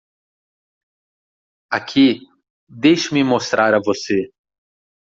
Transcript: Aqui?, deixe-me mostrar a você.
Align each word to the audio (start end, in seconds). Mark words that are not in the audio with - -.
Aqui?, 1.69 2.21
deixe-me 2.67 3.23
mostrar 3.23 3.75
a 3.75 3.79
você. 3.85 4.31